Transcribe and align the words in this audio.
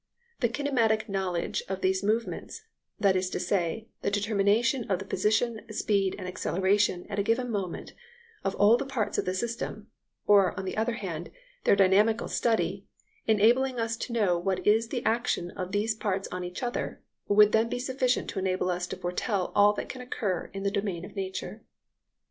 The 0.39 0.49
kinematic 0.49 1.07
knowledge 1.07 1.61
of 1.69 1.81
these 1.81 2.03
movements, 2.03 2.63
that 2.99 3.15
is 3.15 3.29
to 3.29 3.39
say, 3.39 3.87
the 4.01 4.09
determination 4.09 4.89
of 4.89 4.97
the 4.97 5.05
position, 5.05 5.61
speed, 5.71 6.15
and 6.17 6.27
acceleration 6.27 7.05
at 7.07 7.19
a 7.19 7.21
given 7.21 7.51
moment 7.51 7.93
of 8.43 8.55
all 8.55 8.77
the 8.77 8.85
parts 8.87 9.19
of 9.19 9.25
the 9.25 9.35
system, 9.35 9.91
or, 10.25 10.57
on 10.57 10.65
the 10.65 10.75
other 10.75 10.93
hand, 10.93 11.29
their 11.65 11.75
dynamical 11.75 12.27
study, 12.27 12.87
enabling 13.27 13.79
us 13.79 13.95
to 13.97 14.11
know 14.11 14.39
what 14.39 14.65
is 14.65 14.87
the 14.87 15.05
action 15.05 15.51
of 15.51 15.71
these 15.71 15.93
parts 15.93 16.27
on 16.31 16.43
each 16.43 16.63
other, 16.63 17.03
would 17.27 17.51
then 17.51 17.69
be 17.69 17.77
sufficient 17.77 18.27
to 18.31 18.39
enable 18.39 18.71
us 18.71 18.87
to 18.87 18.97
foretell 18.97 19.51
all 19.53 19.71
that 19.73 19.87
can 19.87 20.01
occur 20.01 20.49
in 20.51 20.63
the 20.63 20.71
domain 20.71 21.05
of 21.05 21.15
nature. 21.15 21.61